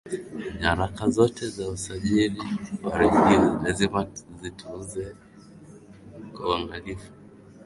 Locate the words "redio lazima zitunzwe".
2.97-5.15